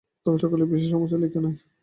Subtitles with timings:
[0.25, 1.55] তবে সকলের বিশেষ সমাচার লিখ নাই।